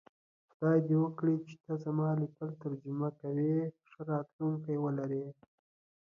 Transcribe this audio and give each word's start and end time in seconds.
خدای 0.51 0.79
دی 0.87 0.95
وکړی 0.99 1.35
چی 1.47 1.55
ته 1.63 1.73
زما 1.83 2.09
لیکل 2.21 2.49
ترجمه 2.63 3.09
کوی 3.21 3.53
ښه 3.91 4.01
راتلونکی 4.11 4.75
ولری 4.79 5.25